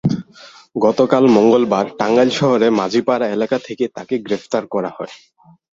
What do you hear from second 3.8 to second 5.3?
তাঁকে গ্রেপ্তার করা হয়।